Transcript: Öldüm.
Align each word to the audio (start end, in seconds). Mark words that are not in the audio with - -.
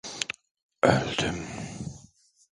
Öldüm. 0.83 1.47